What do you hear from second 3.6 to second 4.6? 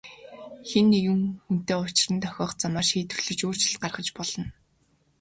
гаргаж болно.